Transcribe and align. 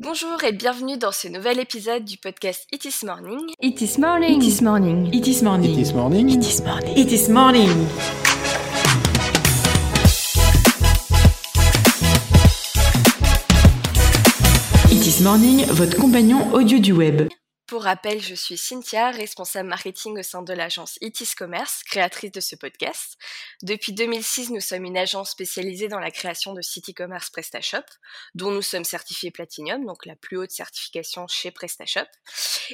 Bonjour 0.00 0.44
et 0.44 0.52
bienvenue 0.52 0.96
dans 0.96 1.10
ce 1.10 1.26
nouvel 1.26 1.58
épisode 1.58 2.04
du 2.04 2.18
podcast 2.18 2.68
It 2.72 2.84
is 2.84 3.04
Morning. 3.04 3.52
It 3.60 3.80
is 3.80 3.98
morning. 3.98 4.40
It 4.40 4.46
is 4.46 4.62
morning. 4.62 5.12
It 5.12 5.26
is 5.26 5.42
morning. 5.42 5.74
It 5.74 5.78
is 5.80 5.92
morning. 5.92 6.28
It 6.28 6.40
is 6.40 6.60
morning. 6.62 6.96
It 6.96 7.12
is 7.12 7.28
morning. 7.28 7.68
It 14.92 15.04
is 15.04 15.20
morning, 15.20 15.66
votre 15.66 15.96
compagnon 15.96 16.54
audio 16.54 16.78
du 16.78 16.92
web. 16.92 17.28
Pour 17.68 17.82
rappel, 17.82 18.22
je 18.22 18.34
suis 18.34 18.56
Cynthia, 18.56 19.10
responsable 19.10 19.68
marketing 19.68 20.18
au 20.18 20.22
sein 20.22 20.40
de 20.40 20.54
l'agence 20.54 20.98
Itis 21.02 21.34
Commerce, 21.36 21.82
créatrice 21.82 22.32
de 22.32 22.40
ce 22.40 22.56
podcast. 22.56 23.18
Depuis 23.60 23.92
2006, 23.92 24.52
nous 24.52 24.60
sommes 24.60 24.86
une 24.86 24.96
agence 24.96 25.32
spécialisée 25.32 25.88
dans 25.88 25.98
la 25.98 26.10
création 26.10 26.54
de 26.54 26.62
sites 26.62 26.88
e-commerce 26.88 27.28
PrestaShop, 27.28 27.84
dont 28.34 28.50
nous 28.52 28.62
sommes 28.62 28.84
certifiés 28.84 29.30
Platinum, 29.30 29.84
donc 29.84 30.06
la 30.06 30.16
plus 30.16 30.38
haute 30.38 30.50
certification 30.50 31.26
chez 31.28 31.50
PrestaShop. 31.50 32.08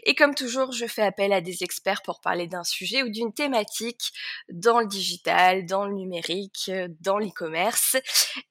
Et 0.04 0.14
comme 0.14 0.36
toujours, 0.36 0.70
je 0.70 0.86
fais 0.86 1.02
appel 1.02 1.32
à 1.32 1.40
des 1.40 1.64
experts 1.64 2.02
pour 2.02 2.20
parler 2.20 2.46
d'un 2.46 2.62
sujet 2.62 3.02
ou 3.02 3.08
d'une 3.08 3.34
thématique 3.34 4.12
dans 4.48 4.78
le 4.78 4.86
digital, 4.86 5.66
dans 5.66 5.86
le 5.86 5.94
numérique, 5.94 6.70
dans 7.00 7.18
l'e-commerce. 7.18 7.96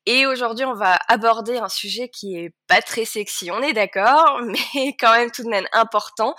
Et 0.06 0.26
aujourd'hui, 0.26 0.66
on 0.66 0.76
va 0.76 1.00
aborder 1.08 1.56
un 1.56 1.70
sujet 1.70 2.10
qui 2.10 2.36
est 2.36 2.54
pas 2.68 2.82
très 2.82 3.06
sexy, 3.06 3.50
on 3.50 3.62
est 3.62 3.72
d'accord, 3.72 4.42
mais 4.76 4.98
quand 5.00 5.14
même 5.14 5.32
tout 5.32 5.44
de 5.44 5.50
même 5.50 5.68
important 5.72 6.33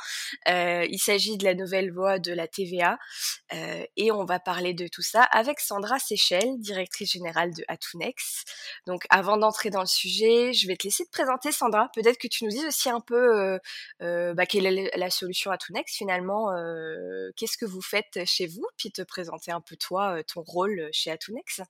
euh, 0.48 0.86
il 0.88 0.98
s'agit 0.98 1.36
de 1.36 1.44
la 1.44 1.54
nouvelle 1.54 1.92
voie 1.92 2.18
de 2.18 2.32
la 2.32 2.48
TVA 2.48 2.98
euh, 3.52 3.84
et 3.96 4.12
on 4.12 4.24
va 4.24 4.38
parler 4.38 4.74
de 4.74 4.88
tout 4.88 5.02
ça 5.02 5.22
avec 5.22 5.60
Sandra 5.60 5.98
Seychelles, 5.98 6.58
directrice 6.58 7.12
générale 7.12 7.52
de 7.54 7.64
Atunex. 7.68 8.44
Donc 8.86 9.04
avant 9.10 9.36
d'entrer 9.36 9.70
dans 9.70 9.80
le 9.80 9.86
sujet, 9.86 10.52
je 10.52 10.66
vais 10.66 10.76
te 10.76 10.84
laisser 10.84 11.04
te 11.04 11.10
présenter 11.10 11.52
Sandra. 11.52 11.90
Peut-être 11.94 12.18
que 12.18 12.28
tu 12.28 12.44
nous 12.44 12.50
dises 12.50 12.66
aussi 12.66 12.88
un 12.90 13.00
peu 13.00 13.58
euh, 14.02 14.34
bah, 14.34 14.46
quelle 14.46 14.66
est 14.66 14.96
la 14.96 15.10
solution 15.10 15.50
Atunex 15.50 15.94
finalement, 15.94 16.48
qu'est-ce 17.36 17.56
que 17.56 17.66
vous 17.66 17.82
faites 17.82 18.24
chez 18.24 18.46
vous, 18.46 18.66
puis 18.76 18.90
te 18.90 19.02
présenter 19.02 19.52
un 19.52 19.60
peu 19.60 19.76
toi, 19.76 20.22
ton 20.24 20.42
rôle 20.42 20.88
chez 20.92 21.10
Atunex. 21.10 21.60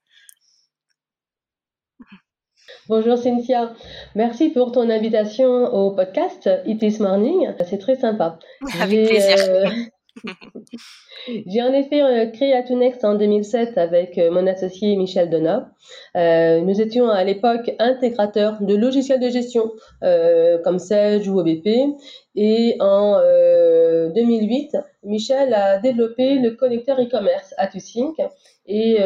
Bonjour 2.89 3.17
Cynthia, 3.17 3.73
merci 4.15 4.51
pour 4.51 4.73
ton 4.73 4.91
invitation 4.91 5.73
au 5.73 5.93
podcast 5.93 6.51
It 6.67 6.83
is 6.83 7.01
Morning, 7.01 7.49
c'est 7.67 7.79
très 7.79 7.97
sympa. 7.97 8.39
Avec 8.81 9.09
plaisir. 9.09 9.37
Euh, 9.49 9.65
j'ai 11.47 11.63
en 11.63 11.73
effet 11.73 12.03
euh, 12.03 12.27
créé 12.27 12.53
Atunext 12.55 13.05
en 13.05 13.15
2007 13.15 13.79
avec 13.79 14.19
euh, 14.19 14.31
mon 14.31 14.47
associé 14.47 14.97
Michel 14.97 15.31
Donat. 15.31 15.71
nous 16.61 16.81
étions 16.81 17.09
à 17.09 17.25
l'époque 17.25 17.73
intégrateurs 17.79 18.61
de 18.61 18.75
logiciels 18.75 19.21
de 19.21 19.31
gestion 19.31 19.73
comme 20.63 20.79
Sage 20.79 21.29
ou 21.29 21.41
OBP. 21.41 21.69
Et 22.37 22.77
en 22.81 23.19
2008, 24.13 24.77
Michel 25.05 25.55
a 25.55 25.79
développé 25.79 26.39
le 26.39 26.53
connecteur 26.53 27.01
e-commerce 27.01 27.55
AtuSync 27.59 28.17
et 28.67 28.99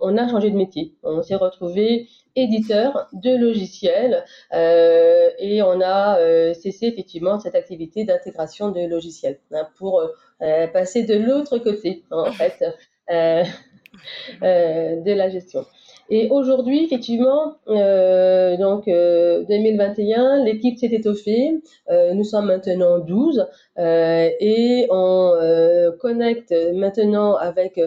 on 0.00 0.16
a 0.16 0.28
changé 0.28 0.50
de 0.50 0.56
métier. 0.56 0.94
On 1.02 1.22
s'est 1.22 1.34
retrouvé 1.34 2.08
éditeur 2.36 3.08
de 3.12 3.36
logiciels 3.36 4.24
euh, 4.52 5.30
et 5.38 5.62
on 5.62 5.80
a 5.80 6.18
euh, 6.18 6.54
cessé 6.54 6.86
effectivement 6.86 7.38
cette 7.38 7.54
activité 7.54 8.04
d'intégration 8.04 8.70
de 8.70 8.86
logiciels 8.86 9.38
hein, 9.52 9.68
pour 9.78 10.02
euh, 10.42 10.66
passer 10.68 11.04
de 11.04 11.14
l'autre 11.14 11.58
côté 11.58 12.04
en 12.10 12.32
fait 12.32 12.64
de 13.10 15.12
la 15.12 15.28
gestion. 15.28 15.64
Et 16.10 16.28
aujourd'hui, 16.30 16.84
effectivement, 16.84 17.56
euh, 17.68 18.56
donc 18.58 18.86
2021, 18.86 20.40
euh, 20.40 20.44
l'équipe 20.44 20.78
s'est 20.78 20.88
étoffée. 20.92 21.62
Euh, 21.90 22.12
nous 22.12 22.24
sommes 22.24 22.46
maintenant 22.46 22.98
12 22.98 23.46
euh, 23.78 24.28
et 24.38 24.86
on 24.90 25.32
connecte 25.98 26.54
maintenant 26.74 27.36
avec 27.36 27.80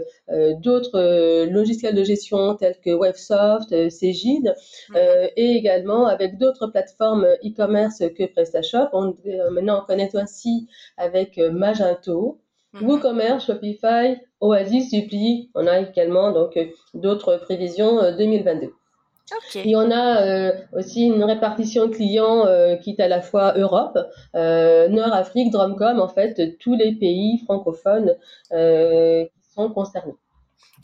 d'autres 0.63 1.45
logiciels 1.45 1.95
de 1.95 2.03
gestion 2.03 2.55
tels 2.55 2.79
que 2.83 2.91
Websoft, 2.91 3.69
Cegid 3.89 4.53
mhm. 4.89 4.97
et 5.35 5.51
également 5.55 6.07
avec 6.07 6.37
d'autres 6.37 6.67
plateformes 6.67 7.25
e-commerce 7.45 7.99
que 8.17 8.25
PrestaShop. 8.25 8.89
On, 8.93 9.15
maintenant, 9.51 9.81
on 9.83 9.85
connecte 9.85 10.15
aussi 10.15 10.67
avec 10.97 11.37
Magento. 11.37 12.39
Mhm. 12.81 12.87
WooCommerce, 12.87 13.45
Shopify, 13.45 14.17
Oasis, 14.41 14.89
Supply. 14.89 15.49
On 15.55 15.67
a 15.67 15.79
également 15.79 16.31
donc 16.31 16.57
euh, 16.57 16.65
d'autres 16.93 17.37
prévisions 17.37 18.15
2022. 18.17 18.65
Euh, 18.67 18.69
Et 19.65 19.75
on 19.75 19.91
a 19.91 20.21
euh, 20.21 20.51
aussi 20.73 21.05
une 21.05 21.23
répartition 21.23 21.89
clients 21.89 22.45
qui 22.81 22.91
est 22.91 23.01
à 23.01 23.09
la 23.09 23.21
fois 23.21 23.57
Europe, 23.57 23.97
Nord-Afrique, 24.33 25.51
Drumcom, 25.51 25.99
en 25.99 26.07
fait, 26.07 26.57
tous 26.59 26.75
les 26.75 26.93
pays 26.95 27.39
francophones 27.45 28.15
qui 28.51 29.53
sont 29.53 29.69
concernés 29.69 30.15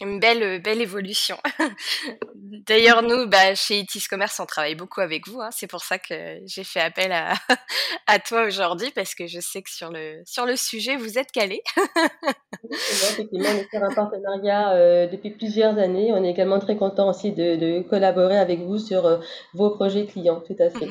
une 0.02 0.20
belle, 0.20 0.62
belle 0.62 0.82
évolution. 0.82 1.38
D'ailleurs, 2.36 3.04
nous, 3.04 3.28
bah, 3.28 3.56
chez 3.56 3.80
Itis 3.80 4.06
Commerce, 4.10 4.40
on 4.40 4.46
travaille 4.46 4.76
beaucoup 4.76 5.02
avec 5.02 5.28
vous. 5.28 5.42
Hein. 5.42 5.50
C'est 5.52 5.68
pour 5.68 5.84
ça 5.84 6.00
que 6.00 6.40
j'ai 6.46 6.64
fait 6.64 6.80
appel 6.80 7.12
à, 7.12 7.34
à 8.08 8.20
toi 8.20 8.44
aujourd'hui, 8.46 8.92
parce 8.96 9.16
que 9.16 9.28
je 9.28 9.40
sais 9.40 9.62
que 9.62 9.70
sur 9.70 9.92
le, 9.92 10.22
sur 10.26 10.46
le 10.46 10.56
sujet, 10.56 10.96
vous 10.96 11.18
êtes 11.18 11.32
calé. 11.32 11.62
effectivement, 12.72 13.50
on 13.50 13.58
est 13.58 13.70
sur 13.70 13.84
un 13.84 13.94
partenariat 13.94 14.74
euh, 14.74 15.08
depuis 15.08 15.32
plusieurs 15.32 15.78
années. 15.78 16.12
On 16.12 16.24
est 16.24 16.30
également 16.30 16.60
très 16.60 16.78
content 16.78 17.10
aussi 17.10 17.32
de, 17.32 17.56
de 17.56 17.82
collaborer 17.82 18.38
avec 18.38 18.60
vous 18.60 18.78
sur 18.78 19.06
euh, 19.06 19.18
vos 19.54 19.72
projets 19.72 20.06
clients, 20.06 20.42
tout 20.46 20.56
à 20.60 20.70
fait. 20.70 20.88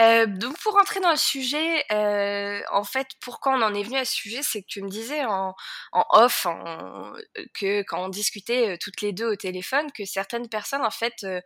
Euh, 0.00 0.26
donc 0.26 0.56
pour 0.60 0.74
rentrer 0.74 1.00
dans 1.00 1.10
le 1.10 1.16
sujet, 1.16 1.84
euh, 1.90 2.60
en 2.70 2.84
fait, 2.84 3.08
pourquoi 3.20 3.52
on 3.54 3.62
en 3.62 3.74
est 3.74 3.82
venu 3.82 3.96
à 3.96 4.04
ce 4.04 4.14
sujet, 4.14 4.42
c'est 4.42 4.62
que 4.62 4.68
tu 4.68 4.80
me 4.82 4.88
disais 4.88 5.24
en, 5.24 5.54
off 5.92 6.46
que 7.54 7.82
quand 7.82 8.04
on 8.04 8.08
discutait 8.08 8.74
euh, 8.74 8.76
toutes 8.80 9.00
les 9.00 9.12
deux 9.12 9.26
au 9.26 9.36
téléphone, 9.36 9.90
que 9.92 10.04
certaines 10.04 10.48
personnes 10.48 10.84
en 10.84 10.90
fait 10.90 11.24
euh, 11.24 11.40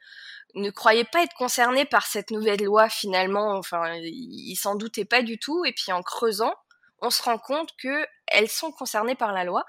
ne 0.55 0.71
croyaient 0.71 1.05
pas 1.05 1.23
être 1.23 1.35
concernées 1.35 1.87
par 1.87 2.07
cette 2.07 2.31
nouvelle 2.31 2.63
loi 2.63 2.91
finalement. 2.91 3.57
Enfin, 3.57 3.95
ils 4.03 4.57
s'en 4.57 4.75
doutaient 4.75 5.07
pas 5.07 5.23
du 5.23 5.39
tout. 5.39 5.65
Et 5.65 5.73
puis 5.73 5.91
en 5.93 6.03
creusant, 6.03 6.55
on 7.01 7.11
se 7.11 7.23
rend 7.23 7.39
compte 7.39 7.71
que 7.79 8.07
elles 8.27 8.51
sont 8.51 8.73
concernées 8.73 9.15
par 9.15 9.33
la 9.33 9.45
loi. 9.45 9.65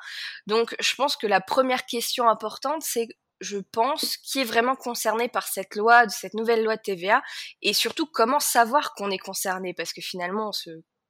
Donc 0.47 0.75
je 0.79 0.95
pense 0.95 1.15
que 1.15 1.27
la 1.27 1.41
première 1.41 1.85
question 1.85 2.29
importante, 2.29 2.81
c'est 2.83 3.07
je 3.43 3.57
pense, 3.57 4.17
qui 4.17 4.41
est 4.41 4.45
vraiment 4.45 4.75
concerné 4.75 5.27
par 5.27 5.47
cette 5.47 5.75
loi, 5.75 6.07
cette 6.09 6.33
nouvelle 6.33 6.63
loi 6.63 6.77
de 6.77 6.81
TVA, 6.81 7.21
et 7.61 7.73
surtout 7.73 8.05
comment 8.05 8.39
savoir 8.39 8.93
qu'on 8.95 9.11
est 9.11 9.19
concerné, 9.19 9.73
parce 9.73 9.93
que 9.93 10.01
finalement, 10.01 10.51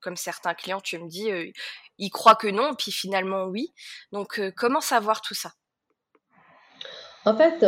comme 0.03 0.17
certains 0.17 0.53
clients, 0.53 0.81
tu 0.81 0.99
me 0.99 1.07
dis, 1.07 1.31
euh, 1.31 1.49
ils 1.97 2.09
croient 2.09 2.35
que 2.35 2.47
non, 2.47 2.73
puis 2.77 2.91
finalement 2.91 3.45
oui. 3.45 3.73
Donc 4.11 4.39
euh, 4.39 4.51
comment 4.55 4.81
savoir 4.81 5.21
tout 5.21 5.33
ça? 5.33 5.51
En 7.25 7.35
fait, 7.37 7.65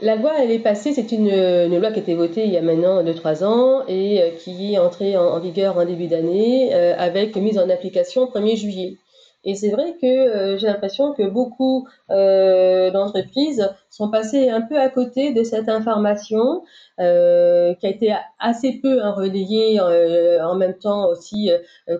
la 0.00 0.14
loi, 0.14 0.34
elle 0.38 0.52
est 0.52 0.60
passée, 0.60 0.94
c'est 0.94 1.10
une, 1.10 1.28
loi 1.76 1.90
qui 1.90 1.98
a 1.98 2.02
été 2.02 2.14
votée 2.14 2.44
il 2.44 2.52
y 2.52 2.56
a 2.56 2.62
maintenant 2.62 3.02
2-3 3.02 3.44
ans 3.44 3.84
et 3.88 4.22
euh, 4.22 4.30
qui 4.36 4.74
est 4.74 4.78
entrée 4.78 5.16
en, 5.16 5.40
vigueur 5.40 5.76
en 5.76 5.84
début 5.84 6.06
d'année 6.06 6.72
avec 6.72 7.34
mise 7.36 7.58
en 7.58 7.68
application 7.68 8.26
1er 8.26 8.56
juillet. 8.56 8.98
Et 9.44 9.54
c'est 9.54 9.70
vrai 9.70 9.96
que 10.00 10.06
euh, 10.06 10.58
j'ai 10.58 10.66
l'impression 10.66 11.12
que 11.14 11.22
beaucoup 11.22 11.86
euh, 12.10 12.90
d'entreprises 12.90 13.70
sont 13.88 14.10
passées 14.10 14.50
un 14.50 14.62
peu 14.62 14.78
à 14.78 14.88
côté 14.88 15.32
de 15.32 15.44
cette 15.44 15.68
information 15.68 16.64
euh, 16.98 17.74
qui 17.74 17.86
a 17.86 17.90
été 17.90 18.14
assez 18.40 18.80
peu 18.82 19.02
hein, 19.02 19.12
relayée 19.12 19.80
en 19.80 20.54
même 20.56 20.76
temps 20.76 21.08
aussi 21.08 21.50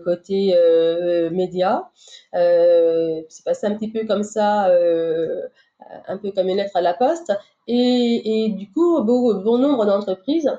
côté 0.03 0.53
médias. 1.31 1.85
c'est 2.33 3.45
passé 3.45 3.67
un 3.67 3.75
petit 3.75 3.91
peu 3.91 4.05
comme 4.05 4.23
ça, 4.23 4.69
un 6.07 6.17
peu 6.17 6.31
comme 6.31 6.49
une 6.49 6.57
lettre 6.57 6.75
à 6.75 6.81
la 6.81 6.93
poste. 6.93 7.31
Et, 7.67 8.45
et 8.45 8.49
du 8.49 8.69
coup, 8.71 9.01
bon, 9.03 9.41
bon 9.41 9.57
nombre 9.57 9.85
d'entreprises 9.85 10.51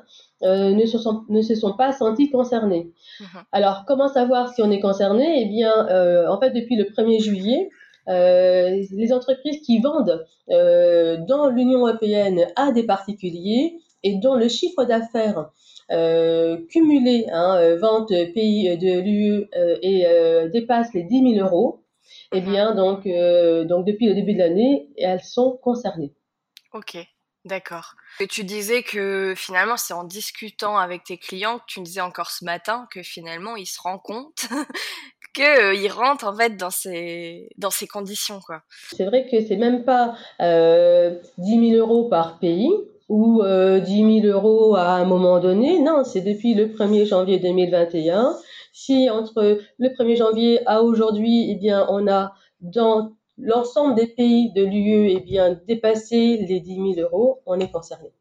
euh, 0.42 0.72
ne, 0.72 0.86
se 0.86 0.98
sont, 0.98 1.24
ne 1.28 1.42
se 1.42 1.54
sont 1.54 1.74
pas 1.76 1.92
sentis 1.92 2.30
concernés. 2.30 2.92
Mhm. 3.20 3.42
Alors, 3.52 3.84
comment 3.86 4.08
savoir 4.08 4.52
si 4.54 4.62
on 4.62 4.70
est 4.70 4.80
concerné? 4.80 5.42
Eh 5.42 5.46
bien, 5.46 5.88
euh, 5.88 6.28
en 6.28 6.38
fait, 6.40 6.50
depuis 6.50 6.76
le 6.76 6.84
1er 6.84 7.20
juillet, 7.20 7.70
euh, 8.08 8.82
les 8.90 9.12
entreprises 9.12 9.60
qui 9.60 9.78
vendent 9.78 10.26
euh, 10.50 11.18
dans 11.28 11.48
l'Union 11.48 11.86
européenne 11.86 12.46
à 12.56 12.72
des 12.72 12.84
particuliers 12.84 13.78
et 14.02 14.16
dont 14.16 14.34
le 14.34 14.48
chiffre 14.48 14.84
d'affaires 14.84 15.50
euh, 15.92 16.56
cumulé, 16.70 17.26
hein, 17.30 17.76
vente 17.76 18.08
pays 18.34 18.76
de 18.78 19.00
l'UE 19.00 19.48
et 19.82 20.06
dépasse 20.50 20.94
les 20.94 21.02
10 21.02 21.34
000 21.34 21.46
euros, 21.46 21.80
eh 22.32 22.40
mhm. 22.40 22.50
bien, 22.50 22.74
donc, 22.74 23.04
donc 23.04 23.86
depuis 23.86 24.06
le 24.06 24.14
début 24.14 24.34
de 24.34 24.38
l'année, 24.38 24.88
elles 24.96 25.22
sont 25.22 25.58
concernées. 25.62 26.12
Ok. 26.72 26.96
D'accord. 27.46 27.94
Et 28.20 28.26
tu 28.26 28.44
disais 28.44 28.82
que 28.82 29.32
finalement, 29.34 29.78
c'est 29.78 29.94
en 29.94 30.04
discutant 30.04 30.76
avec 30.76 31.04
tes 31.04 31.16
clients 31.16 31.58
que 31.58 31.64
tu 31.66 31.80
me 31.80 31.86
disais 31.86 32.02
encore 32.02 32.30
ce 32.30 32.44
matin 32.44 32.86
que 32.92 33.02
finalement, 33.02 33.56
ils 33.56 33.66
se 33.66 33.80
rendent 33.80 34.02
compte 34.02 34.46
qu'ils 35.34 35.44
euh, 35.44 35.92
rentrent 35.94 36.26
en 36.26 36.36
fait 36.36 36.56
dans 36.58 36.70
ces, 36.70 37.48
dans 37.56 37.70
ces 37.70 37.86
conditions. 37.86 38.40
quoi. 38.40 38.62
C'est 38.92 39.06
vrai 39.06 39.26
que 39.30 39.40
c'est 39.46 39.56
même 39.56 39.84
pas 39.84 40.14
euh, 40.42 41.18
10 41.38 41.70
000 41.70 41.78
euros 41.78 42.08
par 42.08 42.38
pays. 42.38 42.70
ou 43.08 43.42
10 43.42 44.20
000 44.22 44.26
euros 44.26 44.76
à 44.76 44.92
un 44.92 45.04
moment 45.04 45.40
donné. 45.40 45.80
Non, 45.80 46.04
c'est 46.04 46.20
depuis 46.20 46.54
le 46.54 46.66
1er 46.66 47.06
janvier 47.06 47.38
2021. 47.38 48.36
Si 48.72 49.10
entre 49.10 49.58
le 49.78 49.88
1er 49.88 50.16
janvier 50.16 50.60
à 50.66 50.82
aujourd'hui, 50.82 51.50
eh 51.50 51.56
bien, 51.56 51.86
on 51.88 52.06
a 52.08 52.32
dans 52.60 53.12
l'ensemble 53.38 53.94
des 53.94 54.06
pays 54.06 54.52
de 54.52 54.62
l'UE 54.62 55.10
eh 55.10 55.20
bien, 55.20 55.58
dépassé 55.66 56.36
les 56.36 56.60
10 56.60 56.94
000 56.96 57.00
euros, 57.00 57.40
on 57.46 57.58
est 57.58 57.70
concerné. 57.70 58.12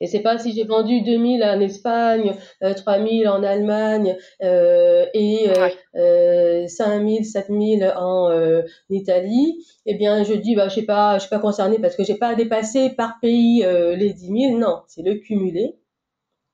Et 0.00 0.06
c'est 0.06 0.20
pas 0.20 0.38
si 0.38 0.52
j'ai 0.52 0.64
vendu 0.64 1.02
2000 1.02 1.42
en 1.44 1.60
Espagne, 1.60 2.34
euh, 2.62 2.74
3000 2.74 3.28
en 3.28 3.42
Allemagne 3.42 4.16
euh, 4.42 5.06
et 5.14 5.48
euh, 5.96 6.66
5000, 6.66 7.24
7000 7.24 7.92
en 7.96 8.30
euh, 8.30 8.62
Italie. 8.90 9.64
Eh 9.86 9.94
bien, 9.94 10.24
je 10.24 10.34
dis, 10.34 10.56
bah, 10.56 10.68
je 10.68 10.76
sais 10.76 10.82
pas, 10.82 11.14
je 11.14 11.20
suis 11.20 11.30
pas 11.30 11.38
concerné 11.38 11.78
parce 11.78 11.96
que 11.96 12.04
j'ai 12.04 12.16
pas 12.16 12.34
dépassé 12.34 12.90
par 12.90 13.18
pays 13.20 13.64
euh, 13.64 13.94
les 13.94 14.12
10 14.12 14.26
000. 14.48 14.58
Non, 14.58 14.82
c'est 14.88 15.02
le 15.02 15.14
cumulé 15.14 15.76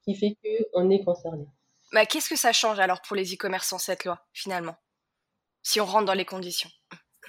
qui 0.05 0.15
fait 0.15 0.37
que 0.43 0.67
on 0.75 0.91
est 0.91 1.03
concerné. 1.03 1.47
Bah, 1.93 2.07
qu'est-ce 2.07 2.29
que 2.29 2.37
ça 2.37 2.53
change 2.53 2.79
alors 2.79 3.03
pour 3.03 3.17
les 3.17 3.35
e-commerçants 3.35 3.79
cette 3.79 4.05
loi 4.05 4.25
finalement, 4.33 4.77
si 5.63 5.81
on 5.81 5.85
rentre 5.85 6.07
dans 6.07 6.15
les 6.15 6.25
conditions 6.25 6.71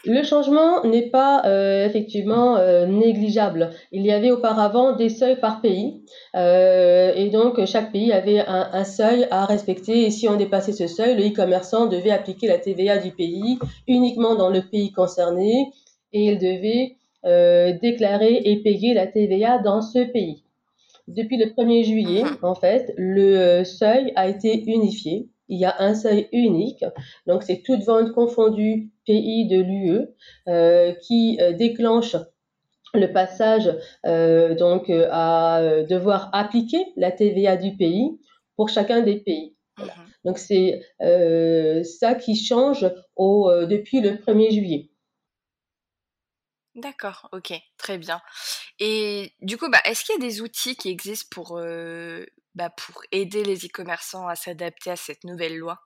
le 0.06 0.24
changement 0.24 0.84
n'est 0.84 1.10
pas 1.10 1.44
euh, 1.46 1.86
effectivement 1.86 2.58
euh, 2.58 2.86
négligeable. 2.88 3.72
Il 3.92 4.04
y 4.04 4.12
avait 4.12 4.31
auparavant 4.31 4.96
des 4.96 5.10
seuils 5.10 5.40
par 5.40 5.62
pays 5.62 6.04
euh, 6.36 7.13
et 7.16 7.30
donc 7.30 7.63
chaque 7.66 7.92
pays 7.92 8.12
avait 8.12 8.40
un, 8.40 8.69
un, 8.74 8.84
seuil 8.84 9.28
à 9.30 9.46
respecter 9.46 10.06
et 10.06 10.12
si 10.12 10.28
on 10.28 10.38
dépassait 10.38 10.74
ce 10.74 10.88
seuil, 10.88 11.16
le 11.16 11.28
e-commerçant 11.28 11.86
devait 11.86 12.12
appliquer 12.12 12.48
la 12.48 12.58
TVA 12.58 12.98
du 12.98 13.12
pays 13.12 13.60
uniquement 13.88 14.36
dans 14.36 14.50
le 14.50 14.62
pays 14.62 14.92
concerné 14.92 15.72
et 16.13 16.25
il 16.25 16.40
devait 16.40 16.98
déclarer 17.80 18.42
et 18.44 18.63
payer 18.63 18.96
la 18.96 19.06
TVA 19.06 19.60
dans 19.60 19.84
ce 19.84 20.00
pays. 20.12 20.44
Depuis 21.16 21.38
le 21.38 21.48
1er 21.48 21.84
juillet, 21.84 22.24
mhm. 22.24 22.38
en 22.42 22.56
fait, 22.56 22.94
le 22.98 23.63
seuil 23.63 24.12
a 24.16 24.28
été 24.28 24.63
unifié 24.66 25.30
il 25.50 25.60
y 25.60 25.66
a 25.66 25.75
un 25.80 25.94
seuil 25.94 26.30
unique. 26.31 26.86
Donc, 27.28 27.44
c'est 27.44 27.62
toute 27.62 27.84
vente 27.84 28.13
confondue 28.13 28.90
pays 29.06 29.48
de 29.48 29.62
l'UE 29.62 30.08
euh, 30.48 30.94
qui 31.06 31.38
euh, 31.42 31.54
déclenche 31.54 32.16
le 32.94 33.08
passage 33.12 33.69
euh, 34.06 34.54
donc 34.56 34.90
à 34.90 35.62
devoir 35.90 36.30
appliquer 36.34 36.86
la 36.98 37.12
TVA 37.12 37.56
du 37.56 37.75
pays 37.78 38.19
pour 38.58 38.69
chacun 38.69 39.02
des 39.02 39.19
pays. 39.19 39.56
Mhm. 39.78 39.86
Donc 40.25 40.38
c'est 40.38 40.81
ça 41.84 42.16
qui 42.16 42.36
change 42.36 42.86
au, 43.16 43.50
depuis 43.66 44.02
le 44.02 44.12
1er 44.12 44.52
juillet. 44.52 44.91
D'accord, 46.76 47.28
ok, 47.34 47.54
très 47.78 47.98
bien. 47.98 48.22
Et 48.80 49.34
du 49.42 49.58
coup, 49.58 49.70
bah, 49.70 49.82
est-ce 49.86 50.06
qu'il 50.06 50.16
y 50.16 50.18
a 50.18 50.22
des 50.28 50.42
outils 50.42 50.76
qui 50.76 50.90
existent 50.90 51.28
pour, 51.32 51.60
bah, 52.56 52.70
pour 52.70 53.02
aider 53.12 53.44
les 53.44 53.66
e-commerçants 53.66 54.28
à 54.28 54.36
s'adapter 54.36 54.92
à 54.92 54.96
cette 54.96 55.24
nouvelle 55.24 55.58
loi? 55.58 55.80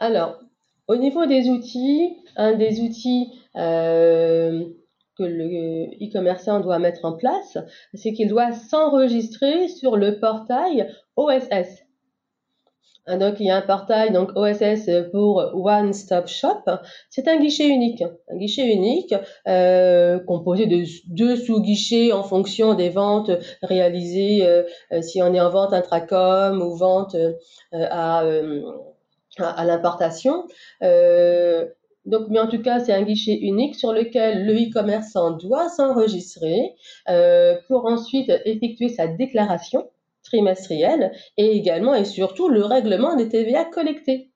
Alors, 0.00 0.40
au 0.88 0.96
niveau 0.96 1.26
des 1.26 1.48
outils, 1.48 2.16
un 2.36 2.52
des 2.52 2.80
outils 2.80 3.32
euh, 3.56 4.64
que 5.16 5.22
le 5.22 5.86
e-commerçant 6.04 6.60
doit 6.60 6.78
mettre 6.78 7.04
en 7.04 7.16
place, 7.16 7.58
c'est 7.94 8.12
qu'il 8.12 8.28
doit 8.28 8.52
s'enregistrer 8.52 9.68
sur 9.68 9.96
le 9.96 10.20
portail 10.20 10.92
OSS. 11.16 11.83
Donc 13.06 13.38
il 13.38 13.46
y 13.46 13.50
a 13.50 13.56
un 13.56 13.62
portail 13.62 14.12
donc 14.12 14.30
OSS 14.34 14.88
pour 15.12 15.36
One 15.54 15.92
Stop 15.92 16.26
Shop. 16.26 16.64
C'est 17.10 17.28
un 17.28 17.38
guichet 17.38 17.68
unique, 17.68 18.02
un 18.30 18.36
guichet 18.36 18.72
unique 18.72 19.14
euh, 19.46 20.18
composé 20.20 20.66
de 20.66 20.84
deux 21.08 21.36
sous-guichets 21.36 22.12
en 22.12 22.22
fonction 22.22 22.72
des 22.74 22.88
ventes 22.88 23.30
réalisées, 23.62 24.46
euh, 24.46 24.62
euh, 24.92 25.02
si 25.02 25.22
on 25.22 25.34
est 25.34 25.40
en 25.40 25.50
vente 25.50 25.74
intracom 25.74 26.62
ou 26.62 26.74
vente 26.76 27.14
à, 27.72 28.24
à, 29.38 29.64
l'importation. 29.64 30.44
Donc, 32.06 32.28
mais 32.28 32.38
en 32.38 32.48
tout 32.48 32.60
cas, 32.60 32.80
c'est 32.80 32.92
un 32.92 33.02
guichet 33.02 33.32
unique 33.32 33.74
sur 33.76 33.92
lequel 33.92 34.44
le 34.44 34.54
e-commerçant 34.54 35.32
doit 35.32 35.68
s'enregistrer 35.70 36.74
pour 37.68 37.86
ensuite 37.86 38.32
effectuer 38.44 38.88
sa 38.88 39.06
déclaration 39.06 39.88
trimestriel 40.24 41.12
et 41.36 41.56
également 41.56 41.94
et 41.94 42.04
surtout 42.04 42.48
le 42.48 42.64
règlement 42.64 43.16
des 43.16 43.28
TVA 43.28 43.64
collectés. 43.64 44.30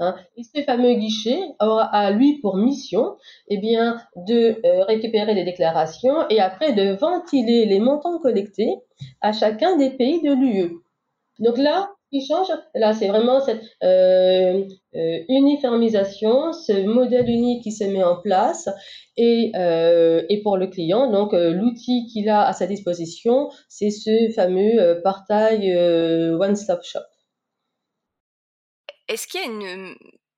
Hein. 0.00 0.16
Ce 0.36 0.62
fameux 0.62 0.94
guichet 0.94 1.38
aura 1.60 1.84
à 1.84 2.10
lui 2.10 2.40
pour 2.40 2.56
mission 2.56 3.16
eh 3.48 3.58
bien, 3.58 4.00
de 4.16 4.60
euh, 4.66 4.84
récupérer 4.84 5.34
les 5.34 5.44
déclarations 5.44 6.28
et 6.30 6.40
après 6.40 6.72
de 6.72 6.94
ventiler 6.94 7.64
les 7.66 7.78
montants 7.78 8.18
collectés 8.18 8.74
à 9.20 9.32
chacun 9.32 9.76
des 9.76 9.90
pays 9.90 10.20
de 10.20 10.32
l'UE. 10.32 10.80
Donc 11.38 11.58
là, 11.58 11.93
change, 12.20 12.48
là, 12.74 12.92
c'est 12.92 13.08
vraiment 13.08 13.40
cette 13.40 13.62
euh, 13.82 14.64
euh, 14.94 15.18
uniformisation, 15.28 16.52
ce 16.52 16.84
modèle 16.84 17.28
unique 17.28 17.62
qui 17.62 17.72
se 17.72 17.84
met 17.84 18.04
en 18.04 18.20
place. 18.20 18.68
Et, 19.16 19.52
euh, 19.54 20.22
et 20.28 20.42
pour 20.42 20.56
le 20.56 20.66
client, 20.66 21.10
donc 21.10 21.32
l'outil 21.32 22.06
qu'il 22.12 22.28
a 22.28 22.46
à 22.46 22.52
sa 22.52 22.66
disposition, 22.66 23.48
c'est 23.68 23.90
ce 23.90 24.32
fameux 24.34 25.00
portail 25.02 25.72
One 25.76 26.56
Stop 26.56 26.82
Shop. 26.82 26.98
Est-ce 29.08 29.28
qu'il 29.28 29.40
y 29.40 29.44
a 29.44 29.46
une 29.46 29.94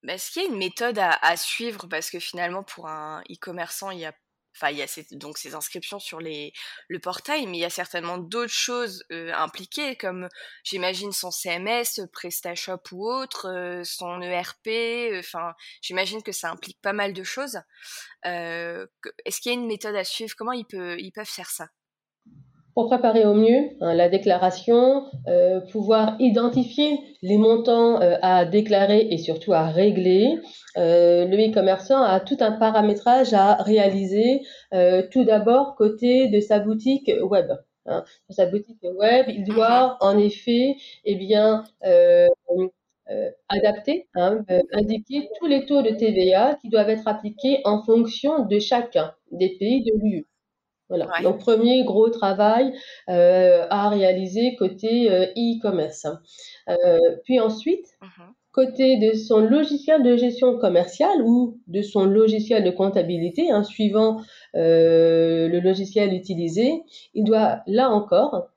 est-ce 0.08 0.30
qu'il 0.30 0.42
y 0.42 0.44
a 0.44 0.48
une 0.48 0.58
méthode 0.58 0.98
à, 0.98 1.18
à, 1.22 1.36
suivre? 1.36 1.86
Parce 1.88 2.10
que 2.10 2.20
finalement 2.20 2.62
pour 2.62 2.86
un 2.86 3.22
e-commerçant 3.30 3.90
il 3.90 4.00
y 4.00 4.04
a 4.04 4.12
Enfin, 4.56 4.70
il 4.70 4.78
y 4.78 4.82
a 4.82 4.86
donc 5.12 5.38
ces 5.38 5.54
inscriptions 5.54 5.98
sur 5.98 6.18
les, 6.18 6.52
le 6.88 6.98
portail, 6.98 7.46
mais 7.46 7.58
il 7.58 7.60
y 7.60 7.64
a 7.64 7.70
certainement 7.70 8.18
d'autres 8.18 8.52
choses 8.52 9.04
euh, 9.12 9.32
impliquées, 9.34 9.96
comme 9.96 10.28
j'imagine 10.64 11.12
son 11.12 11.30
CMS, 11.30 12.00
PrestaShop 12.12 12.80
ou 12.92 13.06
autre, 13.06 13.48
euh, 13.48 13.84
son 13.84 14.20
ERP. 14.22 15.18
Enfin, 15.18 15.54
j'imagine 15.82 16.22
que 16.22 16.32
ça 16.32 16.50
implique 16.50 16.80
pas 16.80 16.92
mal 16.92 17.12
de 17.12 17.22
choses. 17.24 17.60
Euh, 18.24 18.86
Est-ce 19.24 19.40
qu'il 19.40 19.52
y 19.52 19.54
a 19.54 19.58
une 19.58 19.66
méthode 19.66 19.94
à 19.96 20.04
suivre? 20.04 20.34
Comment 20.36 20.52
ils 20.52 20.64
peuvent 20.66 21.24
faire 21.24 21.50
ça? 21.50 21.68
Pour 22.76 22.88
préparer 22.88 23.24
au 23.24 23.32
mieux 23.32 23.70
hein, 23.80 23.94
la 23.94 24.10
déclaration, 24.10 25.06
euh, 25.28 25.60
pouvoir 25.72 26.14
identifier 26.20 27.00
les 27.22 27.38
montants 27.38 28.02
euh, 28.02 28.18
à 28.20 28.44
déclarer 28.44 29.08
et 29.10 29.16
surtout 29.16 29.54
à 29.54 29.64
régler. 29.64 30.38
Euh, 30.76 31.24
le 31.24 31.36
e-commerçant 31.38 32.02
a 32.02 32.20
tout 32.20 32.36
un 32.40 32.52
paramétrage 32.52 33.32
à 33.32 33.54
réaliser, 33.54 34.42
tout 35.10 35.24
d'abord 35.24 35.74
côté 35.74 36.28
de 36.28 36.38
sa 36.38 36.58
boutique 36.58 37.10
web. 37.22 37.50
Hein. 37.86 38.04
sa 38.28 38.44
boutique 38.44 38.82
web, 38.82 39.26
il 39.28 39.44
doit 39.44 39.96
en 40.00 40.18
effet 40.18 40.76
eh 41.06 41.14
bien, 41.14 41.64
adapter, 43.48 44.06
hein, 44.14 44.44
indiquer 44.72 45.30
tous 45.40 45.46
les 45.46 45.64
taux 45.64 45.80
de 45.80 45.90
TVA 45.90 46.58
qui 46.60 46.68
doivent 46.68 46.90
être 46.90 47.08
appliqués 47.08 47.60
en 47.64 47.82
fonction 47.82 48.44
de 48.44 48.58
chacun 48.58 49.14
des 49.32 49.56
pays 49.58 49.82
de 49.82 49.92
l'UE. 50.02 50.26
Voilà. 50.88 51.06
Donc 51.22 51.38
premier 51.38 51.84
gros 51.84 52.08
travail 52.10 52.72
euh, 53.08 53.66
à 53.70 53.88
réaliser 53.88 54.54
côté 54.56 55.10
euh, 55.10 55.26
e-commerce. 55.36 56.06
Euh, 56.68 56.98
puis 57.24 57.40
ensuite, 57.40 57.86
mmh 58.00 58.22
côté 58.56 58.96
de 58.96 59.12
son 59.12 59.40
logiciel 59.40 60.02
de 60.02 60.16
gestion 60.16 60.56
commerciale 60.56 61.20
ou 61.22 61.60
de 61.66 61.82
son 61.82 62.06
logiciel 62.06 62.64
de 62.64 62.70
comptabilité, 62.70 63.50
hein, 63.50 63.62
suivant 63.62 64.22
euh, 64.56 65.46
le 65.46 65.60
logiciel 65.60 66.14
utilisé, 66.14 66.82
il 67.12 67.24
doit 67.24 67.60
là 67.66 67.90
encore 67.90 68.48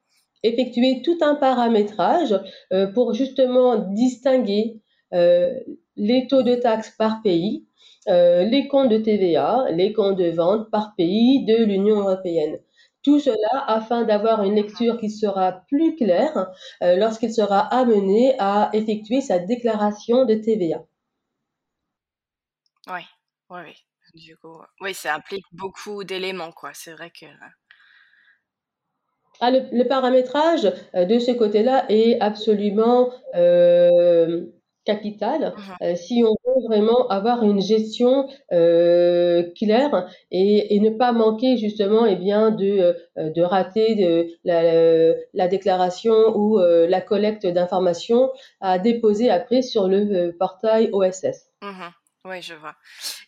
effectuer 0.42 1.02
tout 1.04 1.18
un 1.22 1.36
paramétrage 1.36 2.40
euh, 2.72 2.88
pour 2.88 3.14
justement 3.14 3.76
distinguer 3.76 4.80
euh, 5.14 5.54
les 5.98 6.28
taux 6.28 6.44
de 6.44 6.56
taxes 6.56 6.96
par 6.98 7.22
pays 7.22 7.66
euh, 8.10 8.44
les 8.44 8.68
comptes 8.68 8.90
de 8.90 8.98
TVA, 8.98 9.68
les 9.72 9.94
comptes 9.94 10.18
de 10.18 10.30
vente 10.32 10.70
par 10.72 10.96
pays 10.96 11.46
de 11.46 11.64
l'Union 11.64 12.00
européenne. 12.00 12.60
Tout 13.04 13.20
cela 13.20 13.64
afin 13.68 14.04
d'avoir 14.04 14.44
une 14.44 14.56
lecture 14.56 15.00
qui 15.00 15.10
sera 15.10 15.64
plus 15.68 15.96
claire 15.96 16.52
euh, 16.84 16.96
lorsqu'il 16.98 17.34
sera 17.34 17.60
amené 17.60 18.36
à 18.40 18.70
effectuer 18.74 19.22
sa 19.22 19.40
déclaration 19.40 20.26
de 20.26 20.36
TVA. 20.36 20.84
Oui, 22.88 23.02
oui, 23.50 23.60
oui. 23.66 23.76
Du 24.16 24.36
coup, 24.38 24.60
oui, 24.82 24.94
ça 24.94 25.16
implique 25.16 25.46
beaucoup 25.52 26.04
d'éléments, 26.04 26.52
quoi. 26.52 26.72
C'est 26.74 26.94
vrai 26.94 27.12
que. 27.12 27.28
Ah, 29.40 29.52
le, 29.52 29.84
paramétrage 29.88 30.70
euh, 30.96 31.06
de 31.06 31.20
ce 31.20 31.32
côté-là 31.32 31.86
est 31.90 32.20
absolument 32.20 33.12
capital 34.90 35.42
mmh 35.56 35.70
euh, 35.82 35.96
si 35.96 36.24
on 36.30 36.36
veut 36.46 36.62
vraiment 36.68 37.08
avoir 37.08 37.44
une 37.44 37.62
gestion 37.62 38.28
euh, 38.52 39.44
claire 39.60 40.10
et, 40.32 40.76
et, 40.76 40.80
ne 40.80 40.90
pas 40.90 41.12
manquer 41.12 41.58
justement 41.58 42.06
et 42.06 42.14
eh 42.14 42.16
bien 42.16 42.52
de, 42.52 42.72
euh, 43.18 43.30
de 43.30 43.42
rater 43.42 43.96
de, 43.96 44.28
la, 44.44 44.60
la, 45.34 45.48
déclaration 45.48 46.18
ou 46.36 46.60
euh, 46.60 46.88
la 46.88 47.02
collecte 47.02 47.46
d'informations 47.46 48.32
à 48.62 48.80
déposer 48.80 49.30
après 49.30 49.62
sur 49.62 49.88
le 49.88 50.32
portail 50.32 50.90
OSS. 50.92 51.40
Mmh 51.62 51.90
oui, 52.26 52.42
je 52.42 52.54
vois. 52.54 52.76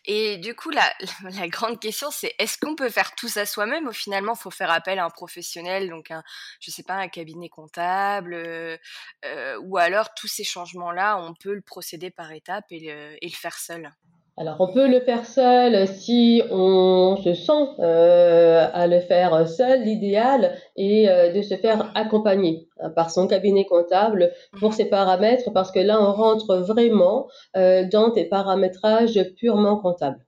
Et 0.04 0.38
du 0.38 0.54
coup, 0.54 0.70
la, 0.70 0.92
la 1.38 1.48
grande 1.48 1.80
question, 1.80 2.10
c'est 2.10 2.34
est-ce 2.38 2.58
qu'on 2.58 2.74
peut 2.74 2.90
faire 2.90 3.14
tout 3.14 3.28
ça 3.28 3.46
soi-même 3.46 3.86
ou 3.86 3.92
finalement, 3.92 4.34
faut 4.34 4.50
faire 4.50 4.70
appel 4.70 4.98
à 4.98 5.04
un 5.04 5.10
professionnel, 5.10 5.88
donc 5.88 6.10
un, 6.10 6.22
je 6.60 6.70
sais 6.70 6.82
pas, 6.82 6.94
un 6.94 7.08
cabinet 7.08 7.48
comptable, 7.48 8.34
euh, 8.34 8.76
euh, 9.24 9.58
ou 9.62 9.78
alors 9.78 10.14
tous 10.14 10.28
ces 10.28 10.44
changements-là, 10.44 11.18
on 11.18 11.34
peut 11.34 11.54
le 11.54 11.62
procéder 11.62 12.10
par 12.10 12.32
étapes 12.32 12.66
et 12.70 12.80
le, 12.80 13.16
et 13.24 13.28
le 13.28 13.34
faire 13.34 13.58
seul? 13.58 13.90
Alors 14.38 14.56
on 14.60 14.72
peut 14.72 14.88
le 14.88 15.00
faire 15.00 15.26
seul 15.26 15.86
si 15.86 16.42
on 16.50 17.18
se 17.22 17.34
sent 17.34 17.68
euh, 17.80 18.66
à 18.72 18.86
le 18.86 19.00
faire 19.00 19.46
seul. 19.46 19.82
L'idéal 19.82 20.56
est 20.76 21.08
euh, 21.08 21.32
de 21.32 21.42
se 21.42 21.54
faire 21.54 21.92
accompagner 21.94 22.66
hein, 22.80 22.88
par 22.90 23.10
son 23.10 23.26
cabinet 23.26 23.66
comptable 23.66 24.32
pour 24.58 24.72
ses 24.72 24.86
paramètres 24.86 25.52
parce 25.52 25.70
que 25.70 25.80
là 25.80 26.00
on 26.00 26.12
rentre 26.12 26.56
vraiment 26.56 27.28
euh, 27.56 27.84
dans 27.84 28.08
des 28.08 28.24
paramétrages 28.24 29.20
purement 29.36 29.76
comptables. 29.78 30.24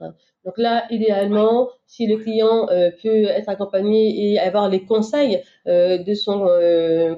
Hein. 0.00 0.14
Donc 0.44 0.58
là, 0.58 0.84
idéalement, 0.90 1.70
si 1.86 2.06
le 2.06 2.18
client 2.18 2.66
peut 3.02 3.24
être 3.24 3.48
accompagné 3.48 4.32
et 4.32 4.38
avoir 4.38 4.68
les 4.68 4.84
conseils 4.84 5.42
de 5.64 6.14
son 6.14 6.46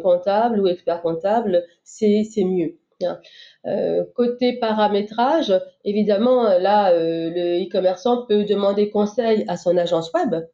comptable 0.01 0.61
ou 0.61 0.69
expert 0.69 1.03
comptable, 1.03 1.65
c'est 1.83 2.25
mieux. 2.45 2.79
Hein. 3.03 3.21
Euh, 3.67 4.05
côté 4.15 4.59
paramétrage, 4.59 5.53
évidemment, 5.85 6.45
là, 6.59 6.93
euh, 6.93 7.31
le 7.31 7.65
e-commerçant 7.65 8.27
peut 8.27 8.45
demander 8.45 8.91
conseil 8.91 9.45
à 9.49 9.57
son 9.57 9.77
agence 9.77 10.11
web. 10.13 10.47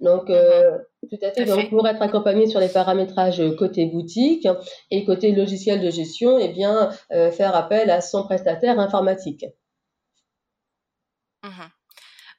Donc, 0.00 0.28
euh, 0.28 0.78
mhm. 1.02 1.08
tout 1.08 1.24
à 1.24 1.30
fait. 1.30 1.44
Donc, 1.44 1.70
pour 1.70 1.86
être 1.86 2.02
accompagné 2.02 2.46
sur 2.46 2.60
les 2.60 2.68
paramétrages 2.68 3.42
côté 3.56 3.86
boutique 3.86 4.48
et 4.90 5.04
côté 5.04 5.32
logiciel 5.32 5.80
de 5.80 5.90
gestion, 5.90 6.38
eh 6.38 6.48
bien, 6.48 6.90
faire 7.10 7.54
appel 7.54 7.90
à 7.90 8.00
son 8.00 8.24
prestataire 8.24 8.78
informatique. 8.78 9.46
Mhm. 11.44 11.70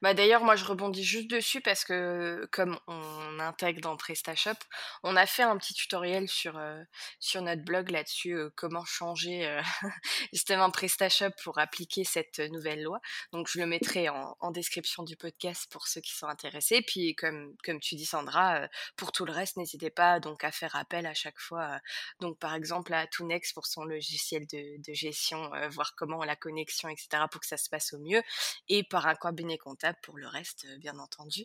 Bah 0.04 0.12
d'ailleurs, 0.12 0.44
moi 0.44 0.54
je 0.54 0.66
rebondis 0.66 1.02
juste 1.02 1.30
dessus 1.30 1.62
parce 1.62 1.82
que 1.82 2.46
comme 2.52 2.78
on 2.88 3.40
intègre 3.40 3.80
dans 3.80 3.96
PrestaShop, 3.96 4.58
on 5.02 5.16
a 5.16 5.24
fait 5.24 5.44
un 5.44 5.56
petit 5.56 5.72
tutoriel 5.72 6.28
sur 6.28 6.58
euh, 6.58 6.82
sur 7.20 7.40
notre 7.40 7.64
blog 7.64 7.88
là-dessus 7.88 8.34
euh, 8.34 8.50
comment 8.54 8.84
changer 8.84 9.46
euh, 9.46 9.62
justement 10.34 10.70
PrestaShop 10.70 11.30
pour 11.42 11.58
appliquer 11.58 12.04
cette 12.04 12.38
nouvelle 12.38 12.82
loi. 12.82 13.00
Donc 13.32 13.48
je 13.48 13.58
le 13.58 13.64
mettrai 13.64 14.10
en, 14.10 14.50
description 14.50 15.04
du 15.04 15.16
podcast 15.16 15.68
pour 15.70 15.88
ceux 15.88 16.02
qui 16.02 16.12
sont 16.12 16.26
intéressés. 16.26 16.82
Puis 16.82 17.14
comme 17.14 17.56
comme 17.64 17.80
tu 17.80 17.94
dis 17.94 18.04
Sandra, 18.04 18.68
pour 18.96 19.10
tout 19.10 19.24
le 19.24 19.32
reste, 19.32 19.56
n'hésitez 19.56 19.88
pas 19.88 20.20
donc 20.20 20.44
à 20.44 20.52
faire 20.52 20.76
appel 20.76 21.06
à 21.06 21.14
chaque 21.14 21.40
fois. 21.40 21.80
donc 22.20 22.38
par 22.38 22.54
exemple 22.54 22.92
à 22.92 23.06
Tunex 23.06 23.54
pour 23.54 23.64
son 23.66 23.84
logiciel 23.84 24.46
de, 24.48 24.82
de 24.86 24.92
gestion, 24.92 25.50
voir 25.70 25.94
comment 25.96 26.22
la 26.24 26.36
connexion 26.36 26.90
etc 26.90 27.24
pour 27.30 27.40
que 27.40 27.46
ça 27.46 27.56
se 27.56 27.70
passe 27.70 27.94
au 27.94 27.98
mieux 28.00 28.22
et 28.68 28.84
par 28.84 29.06
un 29.06 29.14
cabinet 29.14 29.56
comptable 29.56 29.93
pour 30.02 30.16
le 30.16 30.26
reste, 30.26 30.66
euh, 30.66 30.78
bien 30.78 30.98
entendu. 30.98 31.44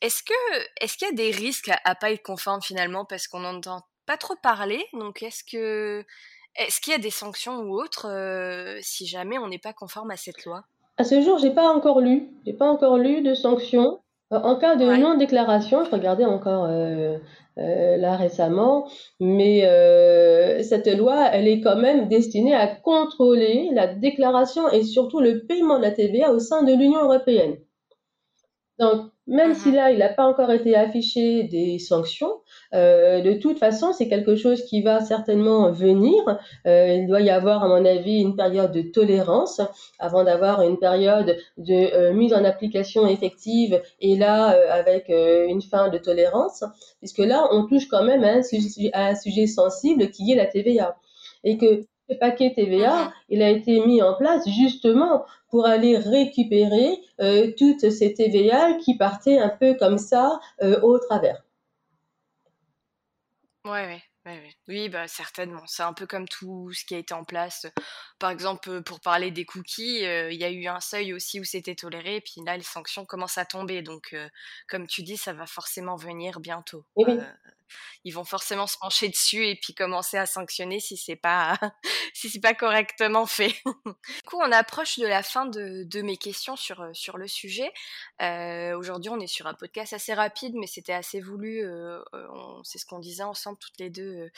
est-ce 0.00 0.22
que 0.22 0.58
est-ce 0.80 0.96
qu'il 0.96 1.08
y 1.08 1.10
a 1.10 1.14
des 1.14 1.30
risques 1.30 1.70
à, 1.84 1.94
pas 1.94 2.10
être 2.10 2.22
conforme 2.22 2.62
finalement 2.62 3.04
parce 3.04 3.28
qu'on 3.28 3.40
n'entend 3.40 3.82
pas 4.06 4.16
trop 4.16 4.36
parler? 4.42 4.84
Donc 4.92 5.22
est-ce 5.22 5.44
que 5.44 6.04
est-ce 6.56 6.80
qu'il 6.80 6.92
y 6.92 6.96
a 6.96 6.98
des 6.98 7.10
sanctions 7.10 7.60
ou 7.60 7.74
autres 7.74 8.08
euh, 8.08 8.78
si 8.82 9.06
jamais 9.06 9.38
on 9.38 9.48
n'est 9.48 9.58
pas 9.58 9.72
conforme 9.72 10.10
à 10.10 10.16
cette 10.16 10.44
loi? 10.44 10.64
À 10.98 11.04
ce 11.04 11.20
jour, 11.20 11.38
j'ai 11.38 11.50
pas 11.50 11.68
encore 11.68 12.00
lu. 12.00 12.30
J'ai 12.46 12.54
pas 12.54 12.66
encore 12.66 12.96
lu 12.96 13.20
de 13.20 13.34
sanctions. 13.34 14.00
Euh, 14.32 14.38
en 14.38 14.56
cas 14.56 14.76
de 14.76 14.84
non-déclaration, 14.84 15.84
je 15.84 15.90
regardais 15.90 16.24
encore 16.24 16.66
là 17.56 18.16
récemment, 18.16 18.88
mais 19.20 19.60
cette 20.62 20.86
loi, 20.88 21.28
elle 21.32 21.48
est 21.48 21.60
quand 21.60 21.76
même 21.76 22.08
destinée 22.08 22.54
à 22.54 22.66
contrôler 22.66 23.70
la 23.72 23.86
déclaration 23.86 24.68
et 24.70 24.82
surtout 24.82 25.20
le 25.20 25.46
paiement 25.46 25.78
de 25.78 25.82
la 25.82 25.90
TVA 25.90 26.32
au 26.32 26.38
sein 26.38 26.62
de 26.62 26.72
l'Union 26.72 27.02
européenne. 27.04 27.56
Donc, 28.78 29.10
même 29.26 29.54
si 29.54 29.70
mhm. 29.70 29.74
là, 29.74 29.90
il 29.90 29.98
n'a 29.98 30.08
pas 30.08 30.26
encore 30.26 30.50
été 30.52 30.76
affiché 30.76 31.44
des 31.44 31.78
sanctions, 31.78 32.40
euh, 32.74 33.20
de 33.22 33.34
toute 33.34 33.58
façon, 33.58 33.92
c'est 33.92 34.08
quelque 34.08 34.36
chose 34.36 34.64
qui 34.64 34.82
va 34.82 35.00
certainement 35.00 35.70
venir. 35.72 36.22
Euh, 36.66 36.94
il 36.94 37.06
doit 37.06 37.20
y 37.22 37.30
avoir, 37.30 37.64
à 37.64 37.68
mon 37.68 37.84
avis, 37.84 38.20
une 38.20 38.36
période 38.36 38.72
de 38.72 38.82
tolérance 38.82 39.60
avant 39.98 40.24
d'avoir 40.24 40.62
une 40.62 40.78
période 40.78 41.36
de 41.56 41.94
euh, 41.94 42.12
mise 42.12 42.34
en 42.34 42.44
application 42.44 43.06
effective 43.06 43.82
et 44.00 44.16
là, 44.16 44.48
avec 44.70 45.08
une 45.08 45.62
fin 45.62 45.88
de 45.88 45.98
tolérance, 45.98 46.62
puisque 46.98 47.18
là, 47.18 47.48
on 47.50 47.66
touche 47.66 47.88
quand 47.88 48.04
même 48.04 48.22
à 48.24 48.32
un 48.32 48.42
sujet, 48.42 48.90
à 48.92 49.06
un 49.06 49.14
sujet 49.14 49.46
sensible 49.46 50.10
qui 50.10 50.32
est 50.32 50.36
la 50.36 50.46
TVA. 50.46 50.96
Et 51.44 51.58
que 51.58 51.86
le 52.08 52.18
paquet 52.18 52.52
TVA, 52.54 53.12
il 53.28 53.42
a 53.42 53.50
été 53.50 53.84
mis 53.84 54.02
en 54.02 54.14
place 54.14 54.48
justement 54.48 55.24
pour 55.50 55.66
aller 55.66 55.96
récupérer 55.96 56.98
euh, 57.20 57.52
toutes 57.58 57.90
ces 57.90 58.14
TVA 58.14 58.74
qui 58.74 58.96
partaient 58.96 59.38
un 59.38 59.48
peu 59.48 59.74
comme 59.74 59.98
ça 59.98 60.40
euh, 60.62 60.80
au 60.82 60.98
travers. 60.98 61.42
Ouais, 63.64 64.00
ouais. 64.24 64.55
Oui, 64.68 64.88
bah 64.88 65.06
certainement. 65.08 65.62
C'est 65.66 65.82
un 65.82 65.92
peu 65.92 66.06
comme 66.06 66.26
tout 66.28 66.72
ce 66.72 66.84
qui 66.84 66.94
a 66.94 66.98
été 66.98 67.14
en 67.14 67.24
place. 67.24 67.66
Par 68.18 68.30
exemple, 68.30 68.82
pour 68.82 69.00
parler 69.00 69.30
des 69.30 69.44
cookies, 69.44 70.00
il 70.00 70.34
y 70.34 70.44
a 70.44 70.50
eu 70.50 70.66
un 70.66 70.80
seuil 70.80 71.12
aussi 71.12 71.40
où 71.40 71.44
c'était 71.44 71.74
toléré, 71.74 72.20
puis 72.20 72.42
là, 72.44 72.56
les 72.56 72.62
sanctions 72.62 73.04
commencent 73.04 73.38
à 73.38 73.44
tomber. 73.44 73.82
Donc, 73.82 74.14
comme 74.68 74.86
tu 74.86 75.02
dis, 75.02 75.16
ça 75.16 75.32
va 75.32 75.46
forcément 75.46 75.96
venir 75.96 76.40
bientôt. 76.40 76.84
ils 78.04 78.12
vont 78.12 78.24
forcément 78.24 78.66
se 78.66 78.78
pencher 78.78 79.08
dessus 79.08 79.46
et 79.46 79.56
puis 79.56 79.74
commencer 79.74 80.16
à 80.16 80.26
sanctionner 80.26 80.80
si 80.80 80.96
c'est 80.96 81.16
pas 81.16 81.58
si 82.14 82.30
c'est 82.30 82.40
pas 82.40 82.54
correctement 82.54 83.26
fait. 83.26 83.54
du 83.64 84.22
coup, 84.26 84.38
on 84.40 84.52
approche 84.52 84.98
de 84.98 85.06
la 85.06 85.22
fin 85.22 85.46
de, 85.46 85.84
de 85.84 86.02
mes 86.02 86.16
questions 86.16 86.56
sur 86.56 86.88
sur 86.92 87.18
le 87.18 87.26
sujet. 87.28 87.72
Euh, 88.22 88.76
Aujourd'hui, 88.76 89.10
on 89.10 89.20
est 89.20 89.26
sur 89.26 89.46
un 89.46 89.54
podcast 89.54 89.92
assez 89.92 90.14
rapide, 90.14 90.54
mais 90.54 90.66
c'était 90.66 90.92
assez 90.92 91.20
voulu. 91.20 91.64
Euh, 91.64 92.00
c'est 92.62 92.78
ce 92.78 92.86
qu'on 92.86 92.98
disait 92.98 93.22
ensemble 93.22 93.58
toutes 93.58 93.78
les 93.78 93.90
deux 93.90 94.30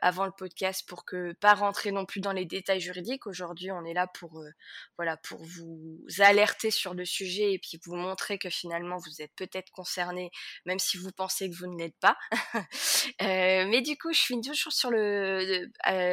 avant 0.00 0.24
le 0.24 0.32
podcast 0.32 0.84
pour 0.88 1.04
que 1.04 1.32
pas 1.34 1.54
rentrer 1.54 1.92
non 1.92 2.04
plus 2.04 2.20
dans 2.20 2.32
les 2.32 2.44
détails 2.44 2.80
juridiques. 2.80 3.26
Aujourd'hui, 3.26 3.70
on 3.70 3.84
est 3.84 3.94
là 3.94 4.06
pour 4.06 4.40
euh, 4.40 4.50
voilà 4.96 5.16
pour 5.16 5.42
vous 5.44 6.00
alerter 6.18 6.70
sur 6.70 6.94
le 6.94 7.04
sujet 7.04 7.52
et 7.52 7.58
puis 7.58 7.78
vous 7.84 7.96
montrer 7.96 8.38
que 8.38 8.50
finalement 8.50 8.96
vous 8.96 9.22
êtes 9.22 9.32
peut-être 9.36 9.70
concerné, 9.72 10.30
même 10.66 10.78
si 10.78 10.96
vous 10.96 11.10
pensez 11.10 11.50
que 11.50 11.56
vous 11.56 11.66
ne 11.66 11.78
l'êtes 11.78 11.98
pas. 12.00 12.16
mais 13.20 13.82
du 13.82 13.96
coup, 13.96 14.12
je 14.12 14.20
finis 14.20 14.42
toujours 14.42 14.72
sur 14.72 14.90
le 14.90 15.68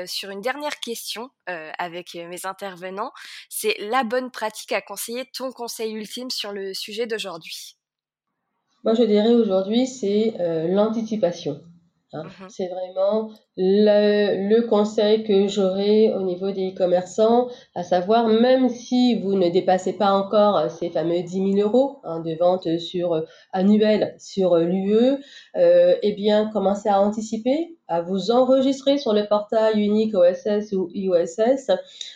sur 0.05 0.29
une 0.29 0.41
dernière 0.41 0.79
question 0.79 1.29
avec 1.45 2.15
mes 2.15 2.45
intervenants. 2.45 3.11
C'est 3.49 3.75
la 3.79 4.03
bonne 4.03 4.31
pratique 4.31 4.71
à 4.71 4.81
conseiller, 4.81 5.25
ton 5.33 5.51
conseil 5.51 5.93
ultime 5.93 6.29
sur 6.29 6.53
le 6.53 6.73
sujet 6.73 7.07
d'aujourd'hui? 7.07 7.75
Moi, 8.83 8.93
je 8.93 9.03
dirais 9.03 9.33
aujourd'hui, 9.33 9.87
c'est 9.87 10.33
l'anticipation. 10.69 11.61
Hein. 12.11 12.23
Mmh 12.23 12.47
c'est 12.49 12.67
vraiment 12.69 13.29
le, 13.55 14.61
conseil 14.67 15.23
que 15.23 15.47
j'aurai 15.47 16.11
au 16.13 16.23
niveau 16.23 16.51
des 16.51 16.73
commerçants 16.73 17.49
à 17.75 17.83
savoir 17.83 18.27
même 18.27 18.67
si 18.69 19.19
vous 19.19 19.35
ne 19.35 19.49
dépassez 19.49 19.93
pas 19.93 20.11
encore 20.13 20.71
ces 20.71 20.89
fameux 20.89 21.21
10 21.21 21.53
000 21.53 21.67
euros 21.67 21.99
hein, 22.03 22.21
de 22.21 22.33
vente 22.33 22.79
sur 22.79 23.13
euh, 23.13 23.25
annuel 23.53 24.15
sur 24.17 24.53
euh, 24.53 24.63
l'UE, 24.63 25.23
euh, 25.55 25.95
eh 26.01 26.13
bien 26.13 26.49
commencez 26.51 26.89
à 26.89 26.99
anticiper 26.99 27.77
à 27.89 28.01
vous 28.01 28.31
enregistrer 28.31 28.97
sur 28.97 29.13
le 29.13 29.27
portail 29.27 29.81
unique 29.83 30.15
OSS 30.15 30.71
ou 30.73 30.89
IOSS, 30.93 31.71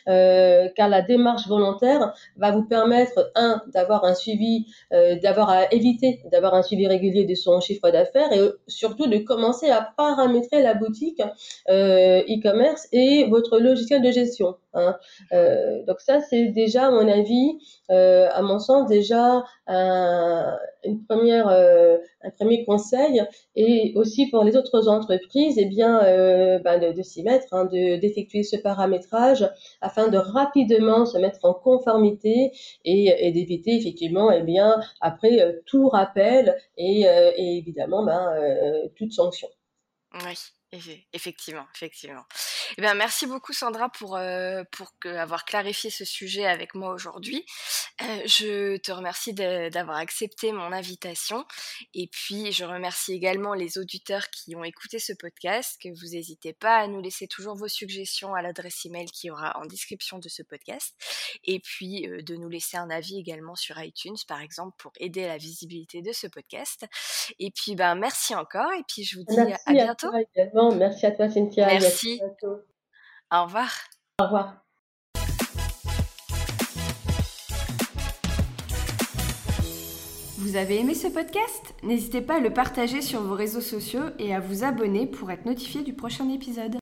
euh, 0.07 0.69
car 0.75 0.87
la 0.87 1.01
démarche 1.01 1.47
volontaire 1.47 2.13
va 2.37 2.51
vous 2.51 2.63
permettre, 2.63 3.31
un, 3.35 3.61
d'avoir 3.73 4.05
un 4.05 4.13
suivi, 4.13 4.67
euh, 4.93 5.15
d'avoir 5.19 5.49
à 5.49 5.73
éviter 5.73 6.21
d'avoir 6.31 6.53
un 6.53 6.61
suivi 6.61 6.87
régulier 6.87 7.25
de 7.25 7.35
son 7.35 7.59
chiffre 7.59 7.89
d'affaires 7.89 8.31
et 8.31 8.39
surtout 8.67 9.07
de 9.07 9.17
commencer 9.17 9.69
à 9.69 9.81
paramétrer 9.97 10.61
la 10.61 10.73
boutique 10.73 11.21
euh, 11.69 12.21
e-commerce 12.21 12.87
et 12.91 13.25
votre 13.25 13.59
logiciel 13.59 14.01
de 14.01 14.11
gestion. 14.11 14.55
Hein. 14.73 14.95
Euh, 15.33 15.83
donc 15.85 15.99
ça, 15.99 16.19
c'est 16.21 16.47
déjà, 16.47 16.87
à 16.87 16.91
mon 16.91 17.07
avis, 17.07 17.57
euh, 17.91 18.27
à 18.31 18.41
mon 18.41 18.59
sens, 18.59 18.87
déjà 18.87 19.43
un, 19.67 20.57
une 20.85 21.03
première, 21.05 21.47
euh, 21.47 21.97
un 22.21 22.29
premier 22.31 22.65
conseil. 22.65 23.23
Et 23.55 23.93
aussi 23.95 24.29
pour 24.29 24.43
les 24.43 24.55
autres 24.55 24.87
entreprises, 24.87 25.57
eh 25.57 25.65
bien, 25.65 26.03
euh, 26.03 26.59
ben 26.59 26.93
de, 26.93 27.01
s'y 27.01 27.23
mettre, 27.23 27.53
hein, 27.53 27.65
de, 27.65 27.97
d'effectuer 27.97 28.43
ce 28.43 28.57
paramétrage 28.57 29.49
afin 29.81 30.07
de 30.07 30.17
rapidement 30.17 31.05
se 31.05 31.17
mettre 31.17 31.39
en 31.43 31.53
conformité 31.53 32.51
et, 32.85 33.27
et 33.27 33.31
d'éviter 33.31 33.75
effectivement, 33.75 34.31
eh 34.31 34.41
bien, 34.41 34.79
après 35.01 35.41
euh, 35.41 35.53
tout 35.65 35.89
rappel 35.89 36.55
et, 36.77 37.01
et 37.01 37.57
évidemment, 37.57 38.03
ben, 38.03 38.31
toute 38.95 39.11
sanction. 39.11 39.47
Oui. 40.13 40.35
Effectivement, 41.13 41.67
effectivement. 41.75 42.25
Eh 42.77 42.81
bien, 42.81 42.95
merci 42.95 43.27
beaucoup 43.27 43.53
Sandra 43.53 43.89
pour, 43.89 44.15
euh, 44.15 44.63
pour 44.71 44.91
avoir 45.05 45.45
clarifié 45.45 45.91
ce 45.91 46.03
sujet 46.03 46.47
avec 46.47 46.73
moi 46.73 46.93
aujourd'hui. 46.93 47.45
Euh, 48.01 48.21
je 48.25 48.77
te 48.77 48.91
remercie 48.91 49.33
d'avoir 49.33 49.97
accepté 49.97 50.51
mon 50.51 50.71
invitation 50.71 51.45
et 51.93 52.07
puis 52.07 52.51
je 52.51 52.65
remercie 52.65 53.13
également 53.13 53.53
les 53.53 53.77
auditeurs 53.77 54.29
qui 54.31 54.55
ont 54.55 54.63
écouté 54.63 54.97
ce 54.97 55.13
podcast, 55.13 55.79
que 55.81 55.89
vous 55.89 56.13
n'hésitez 56.13 56.53
pas 56.53 56.77
à 56.77 56.87
nous 56.87 57.01
laisser 57.01 57.27
toujours 57.27 57.55
vos 57.55 57.67
suggestions 57.67 58.33
à 58.33 58.41
l'adresse 58.41 58.85
email 58.85 59.05
qui 59.11 59.29
aura 59.29 59.55
en 59.59 59.65
description 59.65 60.17
de 60.17 60.27
ce 60.27 60.41
podcast 60.41 60.95
et 61.43 61.59
puis 61.59 62.07
euh, 62.07 62.21
de 62.21 62.35
nous 62.35 62.49
laisser 62.49 62.77
un 62.77 62.89
avis 62.89 63.17
également 63.17 63.55
sur 63.55 63.81
iTunes 63.81 64.15
par 64.27 64.41
exemple 64.41 64.75
pour 64.77 64.91
aider 64.99 65.23
à 65.23 65.27
la 65.27 65.37
visibilité 65.37 66.01
de 66.01 66.11
ce 66.11 66.27
podcast. 66.27 66.85
Et 67.39 67.51
puis 67.51 67.75
ben 67.75 67.95
merci 67.95 68.35
encore 68.35 68.71
et 68.73 68.83
puis 68.87 69.03
je 69.03 69.17
vous 69.17 69.23
dis 69.23 69.35
merci 69.35 69.63
à 69.65 69.73
bientôt. 69.73 70.09
toi 70.09 70.21
également. 70.35 70.73
Merci 70.75 71.05
à 71.05 71.11
toi 71.11 71.29
Cynthia. 71.29 71.67
Merci. 71.67 72.21
Au 73.31 73.43
revoir. 73.45 73.71
Au 74.19 74.25
revoir. 74.25 74.63
Vous 80.43 80.57
avez 80.57 80.79
aimé 80.79 80.93
ce 80.93 81.07
podcast? 81.07 81.73
N'hésitez 81.83 82.21
pas 82.21 82.35
à 82.35 82.39
le 82.39 82.51
partager 82.51 83.01
sur 83.01 83.21
vos 83.21 83.33
réseaux 83.33 83.61
sociaux 83.61 84.03
et 84.19 84.35
à 84.35 84.39
vous 84.39 84.63
abonner 84.63 85.07
pour 85.07 85.31
être 85.31 85.45
notifié 85.45 85.83
du 85.83 85.93
prochain 85.93 86.29
épisode. 86.29 86.77